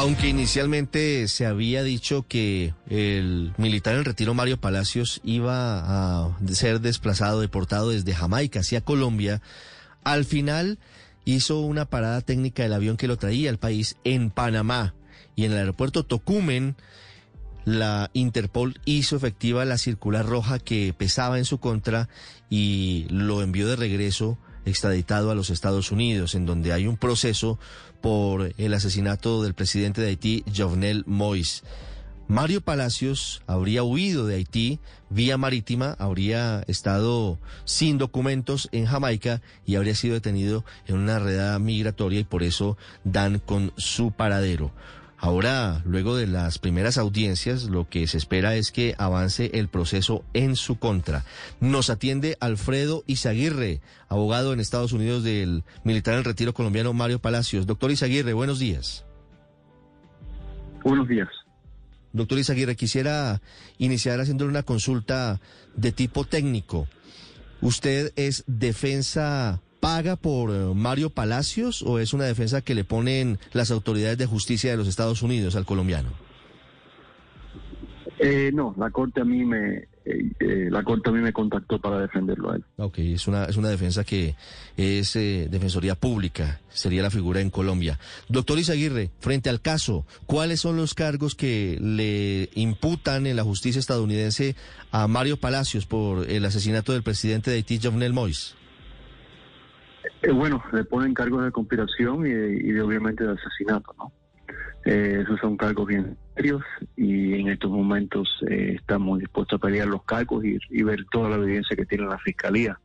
Aunque 0.00 0.28
inicialmente 0.28 1.28
se 1.28 1.44
había 1.44 1.82
dicho 1.82 2.24
que 2.26 2.72
el 2.88 3.52
militar 3.58 3.96
en 3.96 4.06
retiro 4.06 4.32
Mario 4.32 4.58
Palacios 4.58 5.20
iba 5.24 6.24
a 6.24 6.38
ser 6.54 6.80
desplazado, 6.80 7.42
deportado 7.42 7.90
desde 7.90 8.14
Jamaica 8.14 8.60
hacia 8.60 8.80
Colombia, 8.80 9.42
al 10.02 10.24
final 10.24 10.78
hizo 11.26 11.60
una 11.60 11.84
parada 11.84 12.22
técnica 12.22 12.62
del 12.62 12.72
avión 12.72 12.96
que 12.96 13.08
lo 13.08 13.18
traía 13.18 13.50
al 13.50 13.58
país 13.58 13.98
en 14.04 14.30
Panamá. 14.30 14.94
Y 15.36 15.44
en 15.44 15.52
el 15.52 15.58
aeropuerto 15.58 16.02
Tocumen 16.02 16.76
la 17.66 18.08
Interpol 18.14 18.80
hizo 18.86 19.16
efectiva 19.16 19.66
la 19.66 19.76
circular 19.76 20.24
roja 20.24 20.58
que 20.58 20.94
pesaba 20.96 21.36
en 21.36 21.44
su 21.44 21.60
contra 21.60 22.08
y 22.48 23.04
lo 23.10 23.42
envió 23.42 23.68
de 23.68 23.76
regreso 23.76 24.38
extraditado 24.70 25.30
a 25.30 25.34
los 25.34 25.50
Estados 25.50 25.92
Unidos, 25.92 26.34
en 26.34 26.46
donde 26.46 26.72
hay 26.72 26.86
un 26.86 26.96
proceso 26.96 27.58
por 28.00 28.54
el 28.56 28.74
asesinato 28.74 29.42
del 29.42 29.54
presidente 29.54 30.00
de 30.00 30.08
Haití, 30.08 30.44
Jovenel 30.56 31.04
Moïse. 31.06 31.62
Mario 32.30 32.60
Palacios 32.60 33.42
habría 33.48 33.82
huido 33.82 34.24
de 34.24 34.36
Haití 34.36 34.78
vía 35.08 35.36
marítima, 35.36 35.96
habría 35.98 36.62
estado 36.68 37.40
sin 37.64 37.98
documentos 37.98 38.68
en 38.70 38.86
Jamaica 38.86 39.42
y 39.66 39.74
habría 39.74 39.96
sido 39.96 40.14
detenido 40.14 40.64
en 40.86 40.96
una 40.96 41.18
redada 41.18 41.58
migratoria 41.58 42.20
y 42.20 42.24
por 42.24 42.44
eso 42.44 42.78
dan 43.02 43.40
con 43.40 43.72
su 43.76 44.12
paradero. 44.12 44.70
Ahora, 45.22 45.82
luego 45.84 46.16
de 46.16 46.26
las 46.26 46.58
primeras 46.58 46.96
audiencias, 46.96 47.64
lo 47.64 47.86
que 47.86 48.06
se 48.06 48.16
espera 48.16 48.56
es 48.56 48.72
que 48.72 48.94
avance 48.96 49.50
el 49.52 49.68
proceso 49.68 50.24
en 50.32 50.56
su 50.56 50.78
contra. 50.78 51.26
Nos 51.60 51.90
atiende 51.90 52.38
Alfredo 52.40 53.04
Izaguirre, 53.06 53.82
abogado 54.08 54.54
en 54.54 54.60
Estados 54.60 54.92
Unidos 54.92 55.22
del 55.22 55.62
militar 55.84 56.14
en 56.14 56.24
retiro 56.24 56.54
colombiano 56.54 56.94
Mario 56.94 57.18
Palacios. 57.18 57.66
Doctor 57.66 57.90
Izaguirre, 57.90 58.32
buenos 58.32 58.58
días. 58.58 59.04
Buenos 60.82 61.06
días. 61.06 61.28
Doctor 62.14 62.38
Izaguirre, 62.38 62.74
quisiera 62.74 63.42
iniciar 63.76 64.20
haciéndole 64.20 64.50
una 64.50 64.62
consulta 64.62 65.38
de 65.76 65.92
tipo 65.92 66.24
técnico. 66.24 66.88
¿Usted 67.60 68.14
es 68.16 68.42
defensa 68.46 69.60
paga 69.80 70.16
por 70.16 70.50
eh, 70.50 70.74
Mario 70.74 71.10
Palacios 71.10 71.82
o 71.82 71.98
es 71.98 72.12
una 72.12 72.24
defensa 72.24 72.60
que 72.60 72.74
le 72.74 72.84
ponen 72.84 73.38
las 73.52 73.70
autoridades 73.70 74.18
de 74.18 74.26
justicia 74.26 74.70
de 74.70 74.76
los 74.76 74.86
Estados 74.86 75.22
Unidos 75.22 75.56
al 75.56 75.64
colombiano? 75.64 76.10
Eh, 78.18 78.50
no, 78.52 78.74
la 78.78 78.90
corte 78.90 79.22
a 79.22 79.24
mí 79.24 79.46
me 79.46 79.88
eh, 80.04 80.68
la 80.70 80.82
corte 80.82 81.08
a 81.08 81.12
mí 81.12 81.20
me 81.20 81.32
contactó 81.32 81.78
para 81.78 82.00
defenderlo 82.00 82.50
a 82.50 82.56
él. 82.56 82.64
Ok, 82.76 82.98
es 82.98 83.26
una 83.28 83.44
es 83.44 83.56
una 83.56 83.70
defensa 83.70 84.04
que 84.04 84.34
es 84.76 85.14
defensoría 85.14 85.94
pública, 85.94 86.60
sería 86.68 87.02
la 87.02 87.10
figura 87.10 87.40
en 87.40 87.48
Colombia. 87.48 87.98
Doctor 88.28 88.58
Izaguirre, 88.58 89.10
frente 89.20 89.48
al 89.48 89.62
caso, 89.62 90.04
¿cuáles 90.26 90.60
son 90.60 90.76
los 90.76 90.94
cargos 90.94 91.34
que 91.34 91.78
le 91.80 92.50
imputan 92.60 93.26
en 93.26 93.36
la 93.36 93.44
justicia 93.44 93.78
estadounidense 93.78 94.54
a 94.90 95.06
Mario 95.06 95.38
Palacios 95.38 95.86
por 95.86 96.28
el 96.28 96.44
asesinato 96.44 96.92
del 96.92 97.02
presidente 97.02 97.50
de 97.50 97.56
Haití, 97.56 97.78
Jovenel 97.82 98.12
Moïse? 98.12 98.54
Eh, 100.22 100.32
bueno, 100.32 100.62
le 100.72 100.84
ponen 100.84 101.14
cargos 101.14 101.44
de 101.44 101.50
conspiración 101.50 102.26
y, 102.26 102.30
de, 102.30 102.82
obviamente 102.82 103.24
de 103.24 103.32
asesinato, 103.32 103.94
¿no? 103.98 104.12
Eh, 104.84 105.20
esos 105.22 105.38
son 105.40 105.56
cargos 105.58 105.86
bien 105.86 106.16
serios 106.34 106.62
y 106.96 107.34
en 107.34 107.48
estos 107.48 107.70
momentos 107.70 108.28
eh, 108.48 108.76
estamos 108.78 109.18
dispuestos 109.18 109.58
a 109.58 109.60
pelear 109.60 109.86
los 109.86 110.02
cargos 110.04 110.42
y, 110.44 110.82
ver 110.82 111.04
toda 111.12 111.28
la 111.28 111.36
evidencia 111.36 111.76
que 111.76 111.84
tiene 111.84 112.06
la 112.06 112.18
fiscalía 112.18 112.80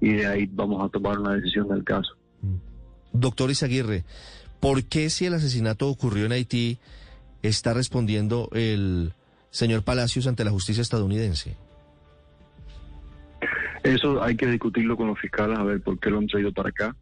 y 0.00 0.14
de 0.14 0.26
ahí 0.26 0.48
vamos 0.50 0.82
a 0.82 0.88
tomar 0.88 1.18
una 1.18 1.34
decisión 1.34 1.68
del 1.68 1.84
caso. 1.84 2.16
Mm. 2.40 2.56
Doctor 3.12 3.50
Izaguirre, 3.50 4.04
¿por 4.58 4.84
qué 4.84 5.10
si 5.10 5.26
el 5.26 5.34
asesinato 5.34 5.88
ocurrió 5.88 6.24
en 6.24 6.32
Haití 6.32 6.78
está 7.42 7.74
respondiendo 7.74 8.48
el 8.52 9.12
señor 9.50 9.84
Palacios 9.84 10.26
ante 10.26 10.44
la 10.44 10.50
justicia 10.50 10.80
estadounidense? 10.80 11.56
Eso 13.84 14.22
hay 14.22 14.34
que 14.34 14.46
discutirlo 14.46 14.96
con 14.96 15.08
los 15.08 15.20
fiscales 15.20 15.58
a 15.58 15.62
ver 15.62 15.82
por 15.82 16.00
qué 16.00 16.08
lo 16.08 16.16
han 16.16 16.26
traído 16.26 16.50
para 16.52 16.70
acá, 16.70 16.96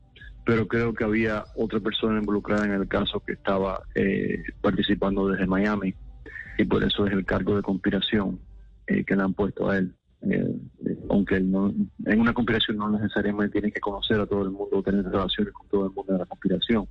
pero 0.44 0.66
creo 0.66 0.92
que 0.92 1.04
había 1.04 1.44
otra 1.54 1.78
persona 1.78 2.18
involucrada 2.18 2.64
en 2.64 2.72
el 2.72 2.88
caso 2.88 3.20
que 3.20 3.34
estaba 3.34 3.80
eh, 3.94 4.42
participando 4.60 5.28
desde 5.28 5.46
Miami 5.46 5.94
y 6.58 6.64
por 6.64 6.82
eso 6.82 7.06
es 7.06 7.12
el 7.12 7.24
cargo 7.24 7.54
de 7.54 7.62
conspiración 7.62 8.40
eh, 8.88 9.04
que 9.04 9.14
le 9.14 9.22
han 9.22 9.32
puesto 9.32 9.70
a 9.70 9.78
él. 9.78 9.94
Eh, 10.22 10.56
aunque 11.08 11.38
no, 11.38 11.72
en 12.04 12.20
una 12.20 12.34
conspiración 12.34 12.78
no 12.78 12.90
necesariamente 12.90 13.52
tiene 13.52 13.70
que 13.70 13.80
conocer 13.80 14.18
a 14.18 14.26
todo 14.26 14.42
el 14.42 14.50
mundo 14.50 14.78
o 14.78 14.82
tener 14.82 15.04
relaciones 15.04 15.54
con 15.54 15.68
todo 15.68 15.86
el 15.86 15.92
mundo 15.92 16.14
de 16.14 16.18
la 16.18 16.26
conspiración, 16.26 16.88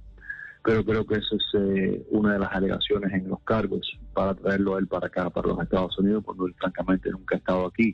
pero 0.63 0.85
creo 0.85 1.05
que 1.05 1.15
esa 1.15 1.35
es 1.35 2.01
una 2.11 2.33
de 2.33 2.39
las 2.39 2.51
alegaciones 2.53 3.11
en 3.11 3.27
los 3.27 3.41
cargos 3.41 3.81
para 4.13 4.35
traerlo 4.35 4.75
a 4.77 4.79
él 4.79 4.87
para 4.87 5.07
acá, 5.07 5.29
para 5.29 5.49
los 5.49 5.59
Estados 5.59 5.99
Unidos, 5.99 6.23
cuando 6.23 6.47
él 6.47 6.55
francamente 6.57 7.09
nunca 7.09 7.35
ha 7.35 7.39
estado 7.39 7.65
aquí 7.65 7.93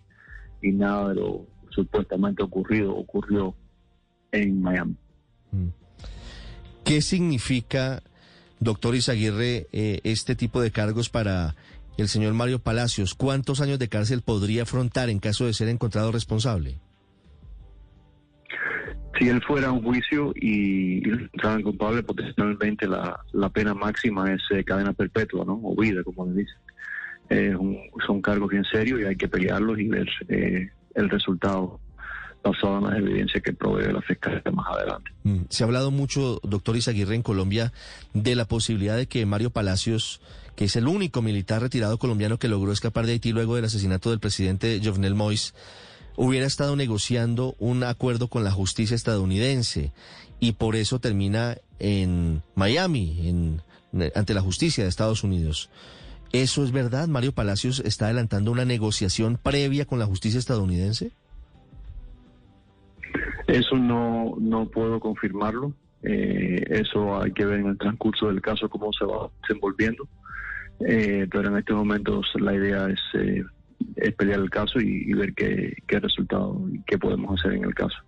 y 0.61 0.71
nada 0.71 1.09
de 1.09 1.15
lo 1.15 1.56
supuestamente 1.77 2.41
ocurrido 2.41 2.95
ocurrió 2.95 3.55
en 4.31 4.61
Miami. 4.61 4.95
Mm. 5.51 5.67
¿Qué 6.83 7.01
significa, 7.01 8.01
doctor 8.59 8.95
Izaguirre, 8.95 9.67
eh, 9.71 9.99
este 10.03 10.35
tipo 10.35 10.59
de 10.61 10.71
cargos 10.71 11.09
para 11.09 11.55
el 11.97 12.07
señor 12.07 12.33
Mario 12.33 12.59
Palacios? 12.59 13.13
¿Cuántos 13.13 13.61
años 13.61 13.77
de 13.77 13.89
cárcel 13.89 14.21
podría 14.23 14.63
afrontar 14.63 15.09
en 15.09 15.19
caso 15.19 15.45
de 15.45 15.53
ser 15.53 15.67
encontrado 15.67 16.11
responsable? 16.11 16.79
Si 19.19 19.27
él 19.27 19.41
fuera 19.47 19.67
a 19.67 19.71
un 19.71 19.83
juicio 19.83 20.31
y, 20.35 21.07
encontraran 21.07 21.63
culpable, 21.63 22.03
potencialmente 22.03 22.88
la, 22.88 23.19
la 23.33 23.49
pena 23.49 23.73
máxima 23.73 24.31
es 24.31 24.41
eh, 24.51 24.63
cadena 24.63 24.94
perpetua, 24.94 25.44
¿no? 25.44 25.59
O 25.63 25.75
vida, 25.75 26.03
como 26.03 26.25
le 26.27 26.41
dicen. 26.41 26.57
Eh, 27.29 27.53
son 28.05 28.21
cargos 28.21 28.49
bien 28.49 28.63
serios 28.63 29.01
y 29.01 29.03
hay 29.03 29.15
que 29.15 29.27
pelearlos 29.27 29.77
y 29.79 29.88
ver 29.89 30.07
eh, 30.29 30.69
el 30.97 31.09
resultado 31.09 31.79
basado 32.43 32.77
en 32.79 32.83
las 32.85 32.97
evidencias 32.97 33.43
que 33.43 33.53
provee 33.53 33.91
la 33.91 34.01
fiscalía 34.01 34.41
más 34.51 34.67
adelante. 34.75 35.11
Mm, 35.23 35.41
se 35.49 35.63
ha 35.63 35.65
hablado 35.65 35.91
mucho, 35.91 36.39
doctor 36.43 36.75
Izaguirre, 36.75 37.15
en 37.15 37.23
Colombia 37.23 37.71
de 38.13 38.35
la 38.35 38.45
posibilidad 38.45 38.97
de 38.97 39.07
que 39.07 39.25
Mario 39.25 39.51
Palacios, 39.51 40.21
que 40.55 40.65
es 40.65 40.75
el 40.75 40.87
único 40.87 41.21
militar 41.21 41.61
retirado 41.61 41.97
colombiano 41.97 42.39
que 42.39 42.47
logró 42.47 42.71
escapar 42.71 43.05
de 43.05 43.13
Haití 43.13 43.31
luego 43.31 43.55
del 43.55 43.65
asesinato 43.65 44.09
del 44.09 44.19
presidente 44.19 44.79
Jovenel 44.83 45.15
Moïse, 45.15 45.53
hubiera 46.15 46.47
estado 46.47 46.75
negociando 46.75 47.55
un 47.59 47.83
acuerdo 47.83 48.27
con 48.27 48.43
la 48.43 48.51
justicia 48.51 48.95
estadounidense 48.95 49.91
y 50.39 50.53
por 50.53 50.75
eso 50.75 50.99
termina 50.99 51.57
en 51.79 52.41
Miami, 52.55 53.27
en, 53.27 53.61
ante 54.15 54.33
la 54.33 54.41
justicia 54.41 54.83
de 54.83 54.89
Estados 54.89 55.23
Unidos. 55.23 55.69
¿Eso 56.31 56.63
es 56.63 56.71
verdad? 56.71 57.07
¿Mario 57.07 57.31
Palacios 57.31 57.79
está 57.79 58.05
adelantando 58.05 58.51
una 58.51 58.65
negociación 58.65 59.39
previa 59.41 59.85
con 59.85 59.99
la 59.99 60.05
justicia 60.05 60.39
estadounidense? 60.39 61.11
Eso 63.47 63.77
no, 63.77 64.35
no 64.39 64.67
puedo 64.67 64.99
confirmarlo. 64.99 65.73
Eh, 66.03 66.63
eso 66.69 67.21
hay 67.21 67.31
que 67.31 67.45
ver 67.45 67.61
en 67.61 67.67
el 67.67 67.77
transcurso 67.77 68.27
del 68.27 68.41
caso 68.41 68.69
cómo 68.69 68.91
se 68.94 69.06
va 69.06 69.29
desenvolviendo. 69.41 70.07
Eh, 70.81 71.27
pero 71.31 71.50
en 71.50 71.57
estos 71.57 71.75
momentos 71.75 72.27
la 72.35 72.53
idea 72.53 72.88
es, 72.88 73.00
eh, 73.15 73.44
es 73.95 74.13
pelear 74.13 74.39
el 74.39 74.50
caso 74.50 74.79
y, 74.79 75.06
y 75.07 75.13
ver 75.13 75.33
qué, 75.33 75.75
qué 75.88 76.00
resultado 76.00 76.62
y 76.71 76.81
qué 76.81 76.97
podemos 76.97 77.39
hacer 77.39 77.53
en 77.53 77.63
el 77.63 77.74
caso. 77.74 77.97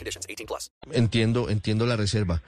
conditions. 0.00 0.26
18 0.26 0.46
plus. 0.46 0.72
Entiendo, 0.92 1.48
entiendo 1.48 1.86
la 1.86 1.96
reserva. 1.96 2.42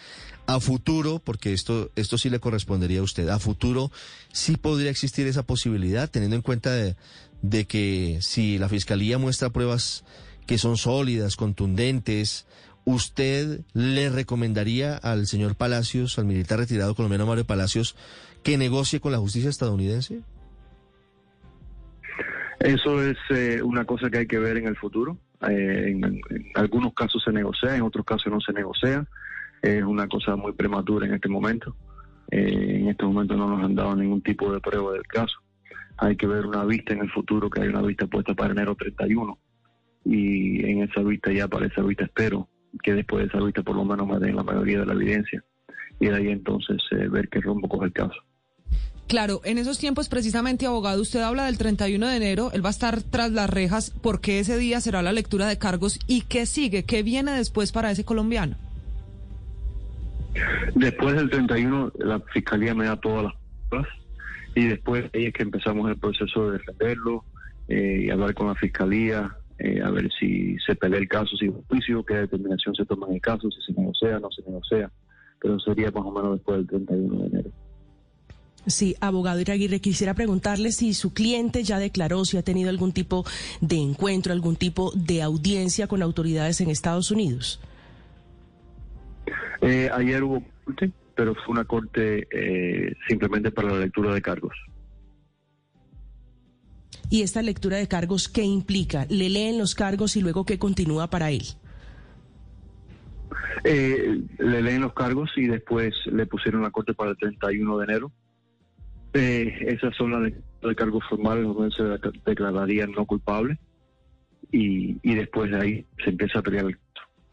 A 0.46 0.58
futuro, 0.58 1.20
porque 1.22 1.52
esto, 1.52 1.90
esto 1.94 2.18
sí 2.18 2.30
le 2.30 2.40
correspondería 2.40 3.00
a 3.00 3.02
usted, 3.02 3.28
a 3.28 3.38
futuro 3.38 3.92
sí 4.32 4.56
podría 4.56 4.90
existir 4.90 5.26
esa 5.26 5.44
posibilidad, 5.44 6.10
teniendo 6.10 6.36
en 6.36 6.42
cuenta 6.42 6.72
de, 6.72 6.96
de 7.42 7.64
que 7.66 8.18
si 8.22 8.58
la 8.58 8.68
Fiscalía 8.68 9.18
muestra 9.18 9.50
pruebas 9.50 10.04
que 10.46 10.58
son 10.58 10.76
sólidas, 10.76 11.36
contundentes, 11.36 12.46
¿usted 12.84 13.60
le 13.72 14.10
recomendaría 14.10 14.96
al 14.96 15.26
señor 15.26 15.54
Palacios, 15.54 16.18
al 16.18 16.24
militar 16.24 16.58
retirado 16.58 16.94
colombiano 16.94 17.26
Mario 17.26 17.44
Palacios, 17.44 17.94
que 18.42 18.58
negocie 18.58 19.00
con 19.00 19.12
la 19.12 19.18
justicia 19.18 19.50
estadounidense? 19.50 20.22
Eso 22.60 23.02
es 23.02 23.16
eh, 23.30 23.60
una 23.62 23.84
cosa 23.84 24.08
que 24.08 24.18
hay 24.18 24.26
que 24.26 24.38
ver 24.38 24.56
en 24.56 24.66
el 24.66 24.76
futuro. 24.76 25.18
Eh, 25.48 25.90
en, 25.90 26.22
algunos 26.54 26.94
casos 26.94 27.22
se 27.24 27.32
negocia, 27.32 27.76
en 27.76 27.82
otros 27.82 28.04
casos 28.04 28.32
no 28.32 28.40
se 28.40 28.52
negocia. 28.52 29.06
Es 29.60 29.82
una 29.82 30.08
cosa 30.08 30.36
muy 30.36 30.52
prematura 30.52 31.06
en 31.06 31.14
este 31.14 31.28
momento. 31.28 31.76
Eh, 32.30 32.78
en 32.80 32.88
este 32.88 33.04
momento 33.04 33.36
no 33.36 33.48
nos 33.48 33.62
han 33.62 33.74
dado 33.74 33.94
ningún 33.94 34.22
tipo 34.22 34.52
de 34.52 34.60
prueba 34.60 34.92
del 34.92 35.06
caso. 35.06 35.36
Hay 35.98 36.16
que 36.16 36.26
ver 36.26 36.46
una 36.46 36.64
vista 36.64 36.92
en 36.92 37.00
el 37.00 37.10
futuro, 37.10 37.50
que 37.50 37.60
hay 37.60 37.68
una 37.68 37.82
vista 37.82 38.06
puesta 38.06 38.34
para 38.34 38.52
enero 38.52 38.74
31. 38.74 39.38
Y 40.04 40.64
en 40.64 40.82
esa 40.82 41.02
vista 41.02 41.30
ya 41.32 41.46
para 41.46 41.66
esa 41.66 41.82
vista 41.82 42.04
espero 42.04 42.48
que 42.82 42.94
después 42.94 43.22
de 43.22 43.28
esa 43.28 43.44
vista 43.44 43.62
por 43.62 43.76
lo 43.76 43.84
menos 43.84 44.06
me 44.06 44.18
den 44.18 44.34
la 44.34 44.42
mayoría 44.42 44.80
de 44.80 44.86
la 44.86 44.94
evidencia. 44.94 45.44
Y 46.00 46.06
de 46.06 46.16
ahí 46.16 46.28
entonces 46.28 46.82
eh, 46.92 47.08
ver 47.08 47.28
qué 47.28 47.40
rumbo 47.40 47.68
coge 47.68 47.86
el 47.86 47.92
caso. 47.92 48.20
Claro, 49.12 49.42
en 49.44 49.58
esos 49.58 49.78
tiempos 49.78 50.08
precisamente, 50.08 50.64
abogado, 50.64 51.02
usted 51.02 51.20
habla 51.20 51.44
del 51.44 51.58
31 51.58 52.08
de 52.08 52.16
enero, 52.16 52.50
él 52.54 52.64
va 52.64 52.70
a 52.70 52.76
estar 52.78 53.02
tras 53.02 53.30
las 53.30 53.50
rejas, 53.50 53.90
porque 53.90 54.38
ese 54.38 54.56
día 54.56 54.80
será 54.80 55.02
la 55.02 55.12
lectura 55.12 55.46
de 55.46 55.58
cargos 55.58 56.00
y 56.06 56.22
qué 56.22 56.46
sigue, 56.46 56.84
qué 56.84 57.02
viene 57.02 57.32
después 57.32 57.72
para 57.72 57.90
ese 57.90 58.06
colombiano. 58.06 58.56
Después 60.74 61.14
del 61.14 61.28
31, 61.28 61.92
la 61.98 62.20
fiscalía 62.20 62.74
me 62.74 62.86
da 62.86 62.96
todas 62.96 63.24
las 63.24 63.34
pruebas 63.68 63.90
y 64.54 64.68
después 64.68 65.04
ahí 65.12 65.26
es 65.26 65.34
que 65.34 65.42
empezamos 65.42 65.90
el 65.90 65.98
proceso 65.98 66.46
de 66.50 66.56
defenderlo 66.56 67.26
eh, 67.68 68.04
y 68.06 68.08
hablar 68.08 68.32
con 68.32 68.46
la 68.46 68.54
fiscalía, 68.54 69.36
eh, 69.58 69.82
a 69.84 69.90
ver 69.90 70.08
si 70.18 70.56
se 70.66 70.74
pelea 70.74 71.00
el 71.00 71.08
caso, 71.08 71.36
si 71.36 71.52
juicio, 71.68 72.02
qué 72.02 72.14
determinación 72.14 72.74
se 72.74 72.86
toma 72.86 73.08
en 73.08 73.16
el 73.16 73.20
caso, 73.20 73.50
si 73.50 73.60
se 73.60 73.78
negocia, 73.78 74.18
no 74.18 74.30
se 74.30 74.40
negocia, 74.40 74.90
pero 75.38 75.60
sería 75.60 75.90
más 75.90 76.02
o 76.02 76.12
menos 76.12 76.32
después 76.36 76.66
del 76.66 76.66
31 76.66 77.18
de 77.18 77.26
enero. 77.26 77.50
Sí, 78.66 78.94
abogado 79.00 79.40
Iraguirre, 79.40 79.80
quisiera 79.80 80.14
preguntarle 80.14 80.70
si 80.70 80.94
su 80.94 81.12
cliente 81.12 81.64
ya 81.64 81.78
declaró, 81.78 82.24
si 82.24 82.36
ha 82.36 82.42
tenido 82.42 82.70
algún 82.70 82.92
tipo 82.92 83.24
de 83.60 83.76
encuentro, 83.76 84.32
algún 84.32 84.56
tipo 84.56 84.92
de 84.94 85.22
audiencia 85.22 85.88
con 85.88 86.02
autoridades 86.02 86.60
en 86.60 86.70
Estados 86.70 87.10
Unidos. 87.10 87.60
Eh, 89.60 89.90
ayer 89.92 90.22
hubo 90.22 90.44
corte, 90.64 90.90
pero 91.14 91.34
fue 91.34 91.52
una 91.52 91.64
corte 91.64 92.26
eh, 92.30 92.94
simplemente 93.08 93.50
para 93.50 93.68
la 93.68 93.80
lectura 93.80 94.14
de 94.14 94.22
cargos. 94.22 94.54
¿Y 97.10 97.22
esta 97.22 97.42
lectura 97.42 97.76
de 97.76 97.88
cargos 97.88 98.28
qué 98.28 98.42
implica? 98.42 99.06
¿Le 99.08 99.28
leen 99.28 99.58
los 99.58 99.74
cargos 99.74 100.16
y 100.16 100.22
luego 100.22 100.46
qué 100.46 100.58
continúa 100.58 101.10
para 101.10 101.30
él? 101.30 101.42
Eh, 103.64 104.22
le 104.38 104.62
leen 104.62 104.80
los 104.80 104.94
cargos 104.94 105.30
y 105.36 105.46
después 105.46 105.94
le 106.06 106.26
pusieron 106.26 106.62
la 106.62 106.70
corte 106.70 106.94
para 106.94 107.10
el 107.10 107.16
31 107.18 107.78
de 107.78 107.84
enero. 107.84 108.12
Eh, 109.14 109.66
esas 109.68 109.94
son 109.96 110.10
las 110.12 110.22
de, 110.22 110.68
de 110.68 110.74
cargos 110.74 111.04
formales 111.08 111.44
donde 111.44 111.70
se 111.74 111.82
declararía 112.24 112.86
no 112.86 113.04
culpable 113.04 113.58
y, 114.50 114.96
y 115.02 115.14
después 115.14 115.50
de 115.50 115.60
ahí 115.60 115.86
se 116.02 116.10
empieza 116.10 116.38
a 116.38 116.42
pelear 116.42 116.64
el 116.66 116.76
caso. 116.76 116.82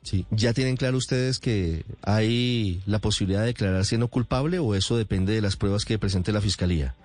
Sí. 0.01 0.25
¿Ya 0.31 0.53
tienen 0.53 0.75
claro 0.77 0.97
ustedes 0.97 1.39
que 1.39 1.83
hay 2.01 2.81
la 2.85 2.99
posibilidad 2.99 3.41
de 3.41 3.47
declararse 3.47 3.97
no 3.97 4.07
culpable 4.07 4.59
o 4.59 4.75
eso 4.75 4.97
depende 4.97 5.33
de 5.33 5.41
las 5.41 5.55
pruebas 5.57 5.85
que 5.85 5.99
presente 5.99 6.31
la 6.31 6.41
Fiscalía? 6.41 6.95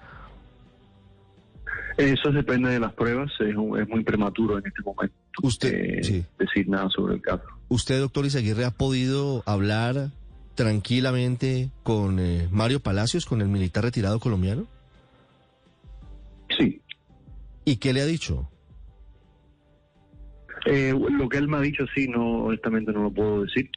Eso 1.96 2.32
depende 2.32 2.70
de 2.70 2.80
las 2.80 2.92
pruebas, 2.92 3.30
es, 3.38 3.54
un- 3.54 3.80
es 3.80 3.88
muy 3.88 4.02
prematuro 4.02 4.58
en 4.58 4.66
este 4.66 4.82
momento 4.82 5.14
Usted, 5.42 5.72
eh, 5.74 6.02
sí. 6.02 6.24
decir 6.38 6.68
nada 6.68 6.88
sobre 6.90 7.14
el 7.14 7.22
caso. 7.22 7.44
¿Usted, 7.68 8.00
doctor 8.00 8.26
Izaguirre, 8.26 8.64
ha 8.64 8.72
podido 8.72 9.42
hablar 9.46 10.10
tranquilamente 10.54 11.70
con 11.82 12.18
eh, 12.20 12.48
Mario 12.50 12.80
Palacios, 12.80 13.26
con 13.26 13.40
el 13.40 13.48
militar 13.48 13.84
retirado 13.84 14.20
colombiano? 14.20 14.66
Sí, 16.56 16.80
¿Y 17.64 17.76
qué 17.76 17.92
le 17.92 18.02
ha 18.02 18.06
dicho? 18.06 18.48
Eh, 20.66 20.94
lo 21.10 21.28
que 21.28 21.38
él 21.38 21.48
me 21.48 21.56
ha 21.56 21.60
dicho, 21.60 21.84
sí, 21.94 22.08
no, 22.08 22.44
honestamente 22.44 22.92
no 22.92 23.02
lo 23.02 23.10
puedo 23.10 23.42
decir, 23.42 23.70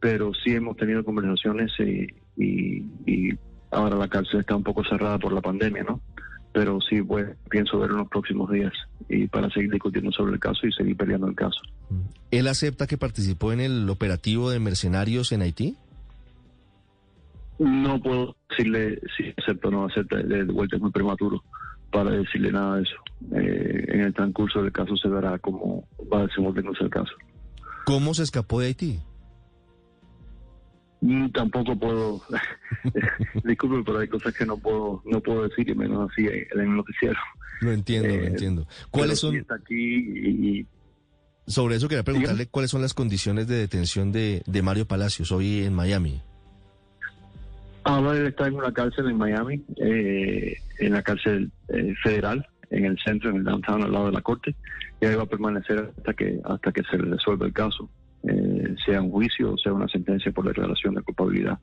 pero 0.00 0.32
sí 0.34 0.54
hemos 0.54 0.76
tenido 0.76 1.04
conversaciones 1.04 1.70
y, 1.78 2.06
y, 2.36 2.84
y 3.06 3.38
ahora 3.70 3.96
la 3.96 4.08
cárcel 4.08 4.40
está 4.40 4.56
un 4.56 4.62
poco 4.62 4.84
cerrada 4.84 5.18
por 5.18 5.32
la 5.32 5.40
pandemia, 5.40 5.84
¿no? 5.84 6.00
Pero 6.52 6.80
sí, 6.80 7.00
pues 7.02 7.26
pienso 7.48 7.78
ver 7.78 7.90
en 7.90 7.98
los 7.98 8.08
próximos 8.08 8.50
días 8.50 8.72
y 9.08 9.26
para 9.26 9.48
seguir 9.50 9.70
discutiendo 9.70 10.12
sobre 10.12 10.34
el 10.34 10.40
caso 10.40 10.66
y 10.66 10.72
seguir 10.72 10.96
peleando 10.96 11.28
el 11.28 11.34
caso. 11.34 11.60
¿Él 12.30 12.46
acepta 12.46 12.86
que 12.86 12.98
participó 12.98 13.52
en 13.52 13.60
el 13.60 13.88
operativo 13.88 14.50
de 14.50 14.58
mercenarios 14.58 15.32
en 15.32 15.42
Haití? 15.42 15.76
No 17.58 18.00
puedo 18.02 18.36
decirle 18.50 19.00
si 19.16 19.32
acepta 19.36 19.68
o 19.68 19.70
no 19.70 19.84
acepta, 19.86 20.16
de 20.16 20.44
vuelta 20.44 20.76
es 20.76 20.82
muy 20.82 20.90
prematuro 20.90 21.42
para 21.90 22.10
decirle 22.10 22.50
nada 22.52 22.76
de 22.76 22.82
eso. 22.82 22.94
Eh, 23.36 23.84
en 23.88 24.00
el 24.00 24.14
transcurso 24.14 24.62
del 24.62 24.72
caso 24.72 24.96
se 24.96 25.08
verá 25.08 25.38
cómo 25.38 25.86
va 26.12 26.26
desenvolviéndose 26.26 26.84
el 26.84 26.90
caso. 26.90 27.12
¿Cómo 27.84 28.14
se 28.14 28.22
escapó 28.22 28.60
de 28.60 28.66
Haití? 28.68 28.98
Mm, 31.02 31.30
Tampoco 31.30 31.76
puedo, 31.76 32.22
disculpe, 33.44 33.82
pero 33.84 33.98
hay 33.98 34.08
cosas 34.08 34.32
que 34.34 34.46
no 34.46 34.56
puedo 34.56 35.02
no 35.04 35.20
puedo 35.20 35.42
decir 35.48 35.68
y 35.68 35.74
menos 35.74 36.10
así 36.10 36.26
en 36.26 36.60
el 36.60 36.76
noticiero. 36.76 37.18
Lo 37.60 37.72
entiendo, 37.72 38.08
lo 38.08 38.14
Eh, 38.14 38.26
entiendo. 38.28 38.66
¿Cuáles 38.90 39.18
son, 39.18 39.36
está 39.36 39.54
aquí 39.56 39.74
y, 39.74 40.58
y 40.60 40.66
sobre 41.46 41.76
eso 41.76 41.88
quería 41.88 42.04
preguntarle, 42.04 42.46
cuáles 42.46 42.70
son 42.70 42.82
las 42.82 42.94
condiciones 42.94 43.46
de 43.48 43.56
detención 43.56 44.12
de, 44.12 44.42
de 44.46 44.62
Mario 44.62 44.86
Palacios 44.86 45.32
hoy 45.32 45.64
en 45.64 45.74
Miami? 45.74 46.22
Ahora 47.84 48.18
él 48.18 48.26
está 48.26 48.46
en 48.46 48.54
una 48.54 48.72
cárcel 48.72 49.08
en 49.08 49.16
Miami, 49.16 49.64
eh, 49.76 50.56
en 50.78 50.92
la 50.92 51.02
cárcel 51.02 51.50
eh, 51.68 51.94
federal, 52.02 52.46
en 52.70 52.86
el 52.86 52.98
centro, 52.98 53.30
en 53.30 53.36
el 53.36 53.44
downtown, 53.44 53.82
al 53.82 53.92
lado 53.92 54.06
de 54.06 54.12
la 54.12 54.22
corte, 54.22 54.54
y 55.00 55.06
ahí 55.06 55.14
va 55.14 55.24
a 55.24 55.26
permanecer 55.26 55.90
hasta 55.96 56.14
que 56.14 56.40
hasta 56.44 56.72
que 56.72 56.82
se 56.84 56.96
resuelva 56.96 57.46
el 57.46 57.52
caso, 57.52 57.90
eh, 58.24 58.74
sea 58.84 59.02
un 59.02 59.10
juicio 59.10 59.52
o 59.52 59.58
sea 59.58 59.72
una 59.72 59.88
sentencia 59.88 60.30
por 60.32 60.46
declaración 60.46 60.94
de 60.94 61.02
culpabilidad. 61.02 61.58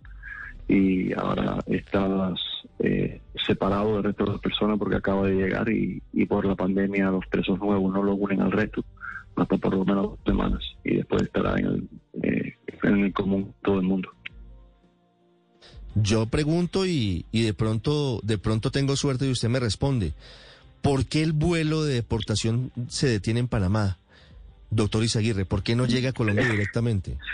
Y 0.68 1.14
ahora 1.14 1.58
está 1.66 2.32
eh, 2.78 3.22
separado 3.48 3.96
del 3.96 4.04
resto 4.04 4.26
de 4.26 4.32
las 4.34 4.42
personas 4.42 4.78
porque 4.78 4.98
acaba 4.98 5.26
de 5.26 5.36
llegar 5.36 5.68
y, 5.70 6.02
y 6.14 6.26
por 6.28 6.46
la 6.46 6.56
pandemia 6.56 7.10
los 7.10 7.26
presos 7.26 7.58
nuevos 7.60 7.92
no 7.92 8.04
lo 8.04 8.14
unen 8.14 8.42
al 8.42 8.52
resto 8.52 8.86
hasta 9.36 9.58
por 9.58 9.74
lo 9.74 9.86
menos 9.86 10.10
dos 10.10 10.20
semanas 10.26 10.64
y 10.84 10.98
después 10.98 11.24
estará 11.24 11.58
en 11.58 11.66
el, 11.66 11.90
eh, 12.24 12.54
en 12.84 13.00
el 13.06 13.14
común 13.14 13.54
todo 13.64 13.80
el 13.80 13.86
mundo. 13.86 14.10
Yo 16.02 16.26
pregunto 16.26 16.86
y, 16.86 17.26
y 17.32 17.44
de 17.44 17.54
pronto 17.54 18.20
de 18.24 18.38
pronto 18.38 18.72
tengo 18.72 18.96
suerte 18.96 19.28
y 19.28 19.32
usted 19.32 19.50
me 19.50 19.60
responde. 19.60 20.14
¿Por 20.82 21.06
qué 21.06 21.24
el 21.24 21.34
vuelo 21.34 21.84
de 21.84 21.96
deportación 21.96 22.72
se 22.88 23.08
detiene 23.08 23.42
en 23.42 23.48
Panamá? 23.48 23.98
Doctor 24.72 25.04
Izaguirre, 25.04 25.46
¿por 25.46 25.64
qué 25.64 25.76
no 25.76 25.86
llega 25.86 26.10
a 26.10 26.14
Colombia 26.14 26.48
directamente? 26.48 27.18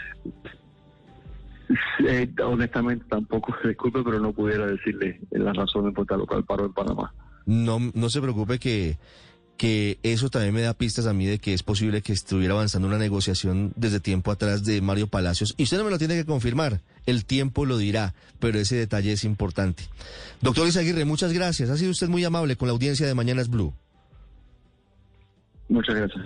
Eh, 2.08 2.30
honestamente 2.44 3.06
tampoco, 3.10 3.56
disculpe, 3.68 4.04
pero 4.04 4.20
no 4.20 4.34
pudiera 4.34 4.68
decirle 4.68 5.20
las 5.32 5.56
razones 5.56 5.96
por 5.96 6.06
tal 6.06 6.22
o 6.22 6.28
cual 6.28 6.44
paro 6.44 6.66
en 6.66 6.74
Panamá. 6.74 7.12
No, 7.48 7.80
no 7.94 8.10
se 8.10 8.22
preocupe 8.22 8.60
que, 8.60 8.98
que 9.58 10.00
eso 10.04 10.30
también 10.30 10.54
me 10.54 10.62
da 10.62 10.74
pistas 10.74 11.06
a 11.06 11.14
mí 11.14 11.26
de 11.26 11.40
que 11.40 11.54
es 11.54 11.64
posible 11.64 12.02
que 12.02 12.14
estuviera 12.14 12.54
avanzando 12.54 12.88
una 12.88 12.98
negociación 12.98 13.72
desde 13.76 14.00
tiempo 14.00 14.32
atrás 14.32 14.66
de 14.66 14.82
Mario 14.82 15.08
Palacios. 15.08 15.54
Y 15.58 15.64
usted 15.64 15.78
no 15.78 15.86
me 15.86 15.92
lo 15.92 15.98
tiene 15.98 16.16
que 16.16 16.26
confirmar, 16.26 16.82
el 17.06 17.26
tiempo 17.26 17.66
lo 17.66 17.78
dirá, 17.78 18.14
pero 18.40 18.60
ese 18.60 18.76
detalle 18.76 19.14
es 19.14 19.24
importante. 19.24 19.84
Doctor 20.42 20.68
Izaguirre, 20.68 21.06
muchas 21.06 21.32
gracias. 21.32 21.70
Ha 21.70 21.78
sido 21.78 21.92
usted 21.92 22.10
muy 22.10 22.24
amable 22.26 22.56
con 22.56 22.68
la 22.68 22.74
audiencia 22.74 23.08
de 23.08 23.14
Mañanas 23.14 23.50
Blue. 23.50 23.74
Muchas 25.70 25.96
gracias. 25.96 26.26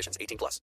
conditions. 0.00 0.16
18 0.20 0.38
plus. 0.38 0.58